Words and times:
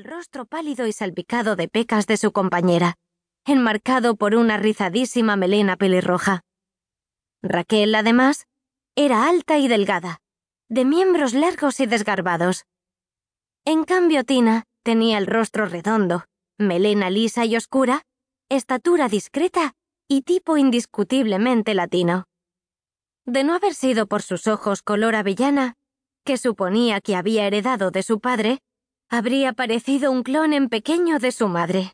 el 0.00 0.04
rostro 0.04 0.46
pálido 0.46 0.86
y 0.86 0.92
salpicado 0.92 1.56
de 1.56 1.68
pecas 1.68 2.06
de 2.06 2.16
su 2.16 2.32
compañera, 2.32 2.94
enmarcado 3.44 4.16
por 4.16 4.34
una 4.34 4.56
rizadísima 4.56 5.36
melena 5.36 5.76
pelirroja. 5.76 6.40
Raquel, 7.42 7.94
además, 7.94 8.46
era 8.96 9.28
alta 9.28 9.58
y 9.58 9.68
delgada, 9.68 10.22
de 10.70 10.86
miembros 10.86 11.34
largos 11.34 11.80
y 11.80 11.86
desgarbados. 11.86 12.64
En 13.66 13.84
cambio, 13.84 14.24
Tina 14.24 14.64
tenía 14.84 15.18
el 15.18 15.26
rostro 15.26 15.66
redondo, 15.66 16.24
melena 16.56 17.10
lisa 17.10 17.44
y 17.44 17.54
oscura, 17.56 18.00
estatura 18.48 19.06
discreta 19.10 19.74
y 20.08 20.22
tipo 20.22 20.56
indiscutiblemente 20.56 21.74
latino. 21.74 22.24
De 23.26 23.44
no 23.44 23.54
haber 23.54 23.74
sido 23.74 24.06
por 24.06 24.22
sus 24.22 24.46
ojos 24.46 24.80
color 24.80 25.14
avellana, 25.14 25.74
que 26.24 26.38
suponía 26.38 27.02
que 27.02 27.16
había 27.16 27.46
heredado 27.46 27.90
de 27.90 28.02
su 28.02 28.18
padre, 28.20 28.62
habría 29.10 29.52
parecido 29.52 30.12
un 30.12 30.22
clon 30.22 30.52
en 30.52 30.68
pequeño 30.68 31.18
de 31.18 31.32
su 31.32 31.48
madre. 31.48 31.92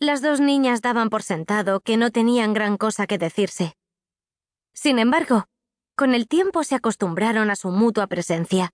Las 0.00 0.22
dos 0.22 0.40
niñas 0.40 0.80
daban 0.80 1.10
por 1.10 1.22
sentado 1.22 1.80
que 1.80 1.98
no 1.98 2.10
tenían 2.10 2.54
gran 2.54 2.78
cosa 2.78 3.06
que 3.06 3.18
decirse. 3.18 3.74
Sin 4.72 4.98
embargo, 4.98 5.44
con 5.94 6.14
el 6.14 6.26
tiempo 6.26 6.64
se 6.64 6.74
acostumbraron 6.74 7.50
a 7.50 7.56
su 7.56 7.70
mutua 7.70 8.06
presencia. 8.06 8.70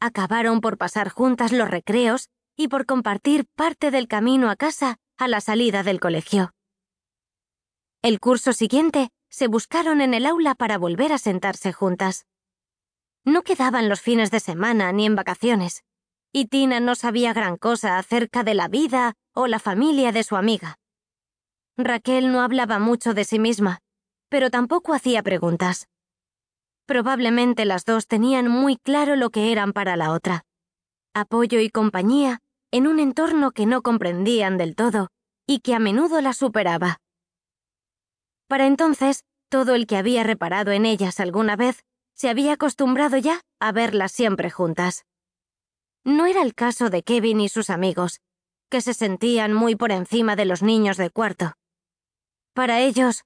Acabaron 0.00 0.60
por 0.60 0.78
pasar 0.78 1.08
juntas 1.08 1.52
los 1.52 1.68
recreos 1.68 2.28
y 2.56 2.68
por 2.68 2.86
compartir 2.86 3.46
parte 3.56 3.90
del 3.90 4.06
camino 4.06 4.48
a 4.48 4.56
casa 4.56 4.98
a 5.18 5.26
la 5.26 5.40
salida 5.40 5.82
del 5.82 5.98
colegio. 5.98 6.52
El 8.02 8.20
curso 8.20 8.52
siguiente 8.52 9.10
se 9.30 9.48
buscaron 9.48 10.00
en 10.00 10.14
el 10.14 10.26
aula 10.26 10.54
para 10.54 10.78
volver 10.78 11.12
a 11.12 11.18
sentarse 11.18 11.72
juntas. 11.72 12.26
No 13.24 13.42
quedaban 13.42 13.88
los 13.88 14.00
fines 14.00 14.30
de 14.30 14.38
semana 14.38 14.92
ni 14.92 15.06
en 15.06 15.16
vacaciones, 15.16 15.82
y 16.36 16.46
Tina 16.46 16.80
no 16.80 16.96
sabía 16.96 17.32
gran 17.32 17.56
cosa 17.56 17.96
acerca 17.96 18.42
de 18.42 18.54
la 18.54 18.66
vida 18.66 19.14
o 19.34 19.46
la 19.46 19.60
familia 19.60 20.10
de 20.10 20.24
su 20.24 20.34
amiga. 20.34 20.80
Raquel 21.78 22.32
no 22.32 22.40
hablaba 22.40 22.80
mucho 22.80 23.14
de 23.14 23.24
sí 23.24 23.38
misma, 23.38 23.78
pero 24.28 24.50
tampoco 24.50 24.94
hacía 24.94 25.22
preguntas. 25.22 25.86
Probablemente 26.86 27.64
las 27.64 27.84
dos 27.84 28.08
tenían 28.08 28.48
muy 28.48 28.76
claro 28.78 29.14
lo 29.14 29.30
que 29.30 29.52
eran 29.52 29.72
para 29.72 29.96
la 29.96 30.10
otra. 30.10 30.44
Apoyo 31.14 31.60
y 31.60 31.70
compañía 31.70 32.40
en 32.72 32.88
un 32.88 32.98
entorno 32.98 33.52
que 33.52 33.64
no 33.64 33.82
comprendían 33.82 34.58
del 34.58 34.74
todo 34.74 35.10
y 35.46 35.60
que 35.60 35.72
a 35.72 35.78
menudo 35.78 36.20
la 36.20 36.32
superaba. 36.32 36.98
Para 38.48 38.66
entonces, 38.66 39.22
todo 39.48 39.76
el 39.76 39.86
que 39.86 39.96
había 39.96 40.24
reparado 40.24 40.72
en 40.72 40.84
ellas 40.84 41.20
alguna 41.20 41.54
vez 41.54 41.84
se 42.12 42.28
había 42.28 42.54
acostumbrado 42.54 43.18
ya 43.18 43.40
a 43.60 43.70
verlas 43.70 44.10
siempre 44.10 44.50
juntas. 44.50 45.04
No 46.04 46.26
era 46.26 46.42
el 46.42 46.54
caso 46.54 46.90
de 46.90 47.02
Kevin 47.02 47.40
y 47.40 47.48
sus 47.48 47.70
amigos, 47.70 48.20
que 48.70 48.80
se 48.80 48.94
sentían 48.94 49.52
muy 49.52 49.76
por 49.76 49.90
encima 49.92 50.36
de 50.36 50.44
los 50.44 50.62
niños 50.62 50.96
de 50.96 51.10
cuarto. 51.10 51.54
Para 52.54 52.80
ellos, 52.80 53.24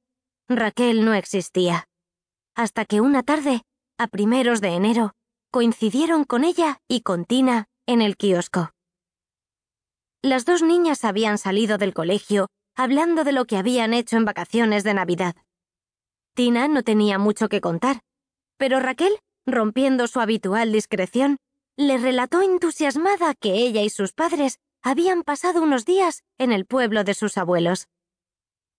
Raquel 0.49 1.05
no 1.05 1.15
existía, 1.15 1.89
hasta 2.55 2.85
que 2.85 3.01
una 3.01 3.23
tarde, 3.23 3.63
a 3.99 4.07
primeros 4.07 4.61
de 4.61 4.69
enero, 4.69 5.13
coincidieron 5.51 6.25
con 6.25 6.45
ella 6.45 6.81
y 6.89 7.03
con 7.03 7.25
Tina 7.25 7.67
en 7.87 8.01
el 8.01 8.17
kiosco. 8.17 8.71
Las 10.23 10.45
dos 10.45 10.63
niñas 10.63 11.05
habían 11.05 11.39
salido 11.39 11.79
del 11.79 11.95
colegio 11.95 12.49
hablando 12.75 13.25
de 13.25 13.33
lo 13.33 13.45
que 13.45 13.57
habían 13.57 13.93
hecho 13.93 14.17
en 14.17 14.25
vacaciones 14.25 14.85
de 14.85 14.95
Navidad. 14.95 15.35
Tina 16.35 16.69
no 16.69 16.85
tenía 16.85 17.19
mucho 17.19 17.49
que 17.49 17.61
contar, 17.61 18.03
pero 18.57 18.79
Raquel, 18.79 19.19
rompiendo 19.47 20.07
su 20.07 20.21
habitual 20.21 20.71
discreción, 20.71 21.39
le 21.79 21.97
relató 21.97 22.43
entusiasmada 22.43 23.35
que 23.35 23.53
ella 23.55 23.83
y 23.83 23.89
sus 23.89 24.13
padres 24.13 24.59
habían 24.83 25.23
pasado 25.23 25.63
unos 25.63 25.85
días 25.85 26.25
en 26.37 26.53
el 26.53 26.67
pueblo 26.67 27.05
de 27.05 27.15
sus 27.15 27.39
abuelos. 27.39 27.87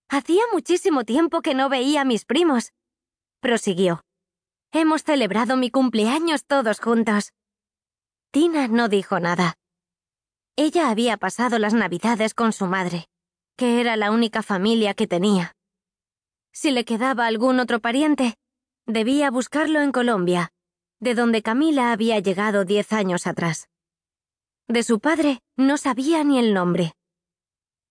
Hacía 0.08 0.42
muchísimo 0.52 1.04
tiempo 1.04 1.40
que 1.40 1.54
no 1.54 1.68
veía 1.68 2.02
a 2.02 2.04
mis 2.04 2.24
primos. 2.24 2.72
Prosiguió. 3.40 4.02
Hemos 4.70 5.02
celebrado 5.02 5.56
mi 5.56 5.70
cumpleaños 5.70 6.44
todos 6.44 6.78
juntos. 6.78 7.32
Tina 8.30 8.68
no 8.68 8.88
dijo 8.88 9.18
nada. 9.18 9.54
Ella 10.56 10.90
había 10.90 11.16
pasado 11.16 11.58
las 11.58 11.72
navidades 11.72 12.34
con 12.34 12.52
su 12.52 12.66
madre, 12.66 13.06
que 13.56 13.80
era 13.80 13.96
la 13.96 14.10
única 14.10 14.42
familia 14.42 14.94
que 14.94 15.06
tenía. 15.06 15.56
Si 16.52 16.70
le 16.70 16.84
quedaba 16.84 17.26
algún 17.26 17.60
otro 17.60 17.80
pariente, 17.80 18.36
Debía 18.86 19.30
buscarlo 19.30 19.82
en 19.82 19.92
Colombia, 19.92 20.50
de 21.00 21.14
donde 21.14 21.42
Camila 21.42 21.92
había 21.92 22.18
llegado 22.20 22.64
diez 22.64 22.92
años 22.92 23.26
atrás. 23.26 23.68
De 24.68 24.82
su 24.82 25.00
padre 25.00 25.40
no 25.56 25.78
sabía 25.78 26.22
ni 26.22 26.38
el 26.38 26.54
nombre. 26.54 26.92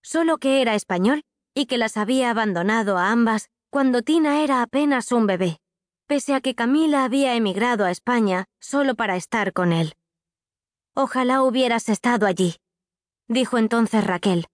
Solo 0.01 0.37
que 0.37 0.61
era 0.61 0.75
español 0.75 1.23
y 1.53 1.65
que 1.65 1.77
las 1.77 1.97
había 1.97 2.29
abandonado 2.29 2.97
a 2.97 3.11
ambas 3.11 3.49
cuando 3.69 4.01
Tina 4.01 4.41
era 4.41 4.61
apenas 4.61 5.11
un 5.11 5.27
bebé, 5.27 5.57
pese 6.07 6.33
a 6.33 6.41
que 6.41 6.55
Camila 6.55 7.03
había 7.03 7.35
emigrado 7.35 7.85
a 7.85 7.91
España 7.91 8.45
solo 8.59 8.95
para 8.95 9.15
estar 9.15 9.53
con 9.53 9.73
él. 9.73 9.93
Ojalá 10.95 11.43
hubieras 11.43 11.89
estado 11.89 12.25
allí, 12.25 12.55
dijo 13.27 13.57
entonces 13.57 14.03
Raquel, 14.03 14.47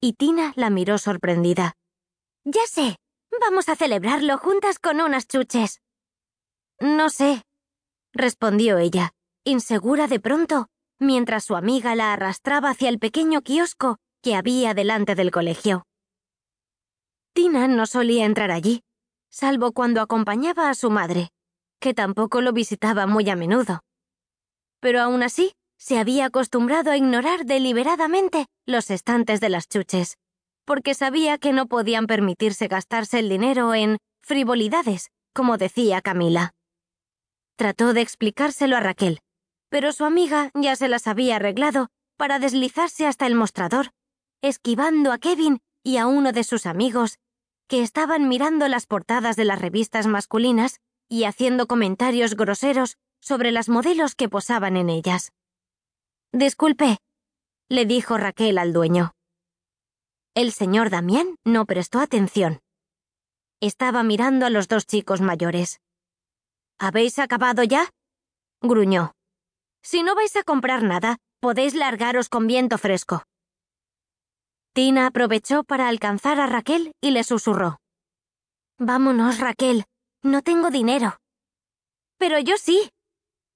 y 0.00 0.14
Tina 0.14 0.52
la 0.56 0.70
miró 0.70 0.98
sorprendida. 0.98 1.74
Ya 2.44 2.66
sé, 2.66 2.96
vamos 3.40 3.68
a 3.68 3.76
celebrarlo 3.76 4.38
juntas 4.38 4.78
con 4.78 5.00
unas 5.00 5.28
chuches. 5.28 5.80
No 6.80 7.10
sé, 7.10 7.42
respondió 8.12 8.78
ella, 8.78 9.12
insegura 9.44 10.06
de 10.06 10.20
pronto, 10.20 10.68
mientras 10.98 11.44
su 11.44 11.56
amiga 11.56 11.94
la 11.94 12.12
arrastraba 12.12 12.70
hacia 12.70 12.88
el 12.88 12.98
pequeño 12.98 13.42
kiosco 13.42 13.98
que 14.22 14.34
había 14.34 14.74
delante 14.74 15.14
del 15.14 15.30
colegio. 15.30 15.84
Tina 17.34 17.66
no 17.66 17.86
solía 17.86 18.24
entrar 18.24 18.50
allí, 18.50 18.82
salvo 19.30 19.72
cuando 19.72 20.00
acompañaba 20.00 20.68
a 20.68 20.74
su 20.74 20.90
madre, 20.90 21.30
que 21.80 21.94
tampoco 21.94 22.40
lo 22.40 22.52
visitaba 22.52 23.06
muy 23.06 23.28
a 23.30 23.36
menudo. 23.36 23.80
Pero 24.80 25.00
aún 25.00 25.22
así, 25.22 25.52
se 25.78 25.98
había 25.98 26.26
acostumbrado 26.26 26.92
a 26.92 26.96
ignorar 26.96 27.44
deliberadamente 27.44 28.46
los 28.66 28.90
estantes 28.90 29.40
de 29.40 29.48
las 29.48 29.68
chuches, 29.68 30.16
porque 30.64 30.94
sabía 30.94 31.38
que 31.38 31.52
no 31.52 31.66
podían 31.66 32.06
permitirse 32.06 32.68
gastarse 32.68 33.18
el 33.18 33.28
dinero 33.28 33.74
en 33.74 33.98
frivolidades, 34.22 35.08
como 35.34 35.58
decía 35.58 36.00
Camila. 36.00 36.52
Trató 37.56 37.92
de 37.92 38.00
explicárselo 38.00 38.76
a 38.76 38.80
Raquel, 38.80 39.20
pero 39.68 39.92
su 39.92 40.04
amiga 40.04 40.50
ya 40.54 40.76
se 40.76 40.88
las 40.88 41.06
había 41.06 41.36
arreglado 41.36 41.88
para 42.16 42.38
deslizarse 42.38 43.06
hasta 43.06 43.26
el 43.26 43.34
mostrador, 43.34 43.90
esquivando 44.42 45.12
a 45.12 45.18
Kevin 45.18 45.60
y 45.82 45.96
a 45.96 46.06
uno 46.06 46.32
de 46.32 46.44
sus 46.44 46.66
amigos, 46.66 47.18
que 47.68 47.82
estaban 47.82 48.28
mirando 48.28 48.68
las 48.68 48.86
portadas 48.86 49.36
de 49.36 49.44
las 49.44 49.60
revistas 49.60 50.06
masculinas 50.06 50.80
y 51.08 51.24
haciendo 51.24 51.66
comentarios 51.66 52.36
groseros 52.36 52.96
sobre 53.20 53.52
las 53.52 53.68
modelos 53.68 54.14
que 54.14 54.28
posaban 54.28 54.76
en 54.76 54.90
ellas. 54.90 55.32
Disculpe, 56.32 56.98
le 57.68 57.86
dijo 57.86 58.18
Raquel 58.18 58.58
al 58.58 58.72
dueño. 58.72 59.12
El 60.34 60.52
señor 60.52 60.90
Damián 60.90 61.36
no 61.44 61.66
prestó 61.66 62.00
atención. 62.00 62.60
Estaba 63.60 64.02
mirando 64.02 64.46
a 64.46 64.50
los 64.50 64.66
dos 64.68 64.86
chicos 64.86 65.20
mayores. 65.20 65.80
¿Habéis 66.82 67.20
acabado 67.20 67.62
ya? 67.62 67.88
gruñó. 68.60 69.12
Si 69.84 70.02
no 70.02 70.16
vais 70.16 70.34
a 70.34 70.42
comprar 70.42 70.82
nada, 70.82 71.18
podéis 71.38 71.74
largaros 71.74 72.28
con 72.28 72.48
viento 72.48 72.76
fresco. 72.76 73.22
Tina 74.74 75.06
aprovechó 75.06 75.62
para 75.62 75.86
alcanzar 75.86 76.40
a 76.40 76.48
Raquel 76.48 76.90
y 77.00 77.12
le 77.12 77.22
susurró. 77.22 77.78
Vámonos, 78.78 79.38
Raquel. 79.38 79.84
No 80.24 80.42
tengo 80.42 80.70
dinero. 80.70 81.18
Pero 82.18 82.40
yo 82.40 82.56
sí, 82.58 82.90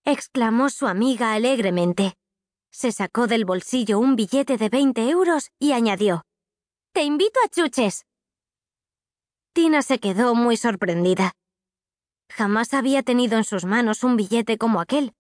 exclamó 0.05 0.71
su 0.71 0.87
amiga 0.87 1.33
alegremente. 1.33 2.15
Se 2.71 2.93
sacó 2.93 3.27
del 3.27 3.45
bolsillo 3.45 3.99
un 3.99 4.15
billete 4.15 4.57
de 4.57 4.69
20 4.69 5.11
euros 5.11 5.51
y 5.59 5.73
añadió. 5.73 6.23
Te 6.93 7.03
invito 7.03 7.41
a 7.45 7.49
chuches. 7.49 8.05
Tina 9.53 9.83
se 9.83 9.99
quedó 9.99 10.37
muy 10.37 10.57
sorprendida. 10.57 11.33
Jamás 12.29 12.75
había 12.75 13.03
tenido 13.03 13.39
en 13.39 13.45
sus 13.45 13.65
manos 13.65 14.05
un 14.05 14.17
billete 14.17 14.59
como 14.59 14.81
aquel, 14.81 15.15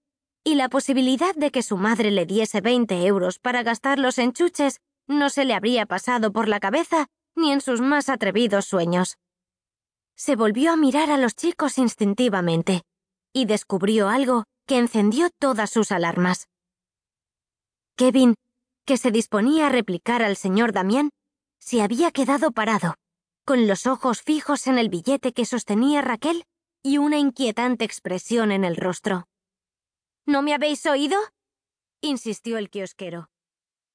y 0.45 0.55
la 0.55 0.69
posibilidad 0.69 1.35
de 1.35 1.51
que 1.51 1.63
su 1.63 1.77
madre 1.77 2.11
le 2.11 2.27
diese 2.27 2.61
20 2.61 3.07
euros 3.07 3.39
para 3.39 3.63
gastarlos 3.63 4.19
en 4.19 4.33
chuches 4.33 4.81
no 5.09 5.31
se 5.31 5.45
le 5.45 5.55
habría 5.55 5.87
pasado 5.87 6.33
por 6.33 6.49
la 6.49 6.61
cabeza 6.61 7.07
ni 7.35 7.53
en 7.53 7.61
sus 7.61 7.81
más 7.81 8.09
atrevidos 8.09 8.65
sueños. 8.65 9.19
Se 10.17 10.37
volvió 10.37 10.73
a 10.73 10.77
mirar 10.77 11.11
a 11.11 11.19
los 11.19 11.35
chicos 11.35 11.79
instintivamente, 11.79 12.83
y 13.33 13.45
descubrió 13.45 14.09
algo 14.09 14.45
que 14.67 14.79
encendió 14.79 15.31
todas 15.39 15.71
sus 15.71 15.93
alarmas. 15.93 16.49
Kevin, 17.97 18.35
que 18.85 18.97
se 18.97 19.11
disponía 19.11 19.67
a 19.67 19.71
replicar 19.71 20.23
al 20.23 20.37
señor 20.37 20.73
Damián, 20.73 21.11
se 21.59 21.83
había 21.83 22.11
quedado 22.11 22.53
parado, 22.53 22.95
con 23.45 23.67
los 23.67 23.87
ojos 23.87 24.23
fijos 24.23 24.67
en 24.67 24.79
el 24.79 24.89
billete 24.89 25.33
que 25.33 25.45
sostenía 25.45 26.03
Raquel 26.03 26.45
y 26.87 26.99
una 26.99 27.19
inquietante 27.19 27.85
expresión 27.85 28.53
en 28.53 28.65
el 28.65 28.77
rostro. 28.77 29.27
¿No 30.25 30.41
me 30.41 30.55
habéis 30.55 30.87
oído? 30.87 31.19
insistió 32.01 32.59
el 32.59 32.71
kiosquero. 32.71 33.29